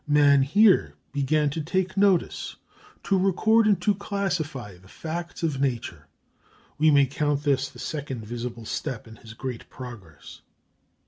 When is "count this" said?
7.05-7.69